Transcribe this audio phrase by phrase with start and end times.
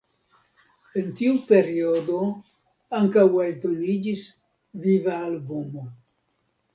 [0.99, 2.21] En tiu periodo
[2.99, 4.23] ankaŭ eldoniĝis
[4.87, 5.85] viva albumo.